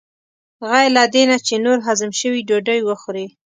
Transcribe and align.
غیر 0.69 0.87
له 0.97 1.03
دې 1.13 1.23
نه 1.29 1.37
چې 1.45 1.53
نور 1.65 1.77
هضم 1.87 2.11
شوي 2.19 2.41
ډوډۍ 2.49 2.79
وخورې. 2.83 3.25